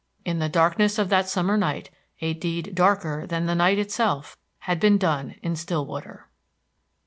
In 0.25 0.39
the 0.39 0.49
darkness 0.49 0.97
of 0.97 1.09
that 1.09 1.29
summer 1.29 1.57
night 1.57 1.91
a 2.21 2.33
deed 2.33 2.73
darker 2.73 3.27
than 3.27 3.45
the 3.45 3.53
night 3.53 3.77
itself 3.77 4.35
had 4.61 4.79
been 4.79 4.97
done 4.97 5.35
in 5.43 5.55
Stillwater. 5.55 6.27